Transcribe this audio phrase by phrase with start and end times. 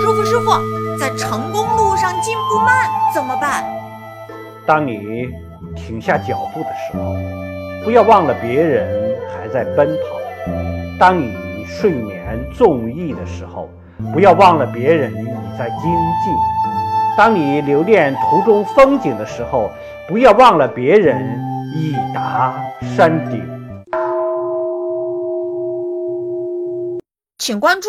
[0.00, 0.50] 师傅师傅，
[0.98, 3.64] 在成功路上进步慢怎么办？
[4.66, 5.28] 当你
[5.76, 7.14] 停下脚步的时候，
[7.84, 10.18] 不要忘了别人还在奔跑；
[10.98, 13.68] 当你睡眠纵意的时候，
[14.12, 15.24] 不要忘了别人已
[15.56, 15.80] 在精
[16.24, 16.34] 进；
[17.16, 19.70] 当你留恋途中风景的时候，
[20.08, 21.38] 不要忘了别人
[21.74, 22.60] 已达
[22.96, 23.40] 山顶。
[27.38, 27.88] 请关注。